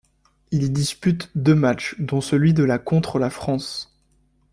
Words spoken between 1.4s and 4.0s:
matchs dont celui de la contre la France.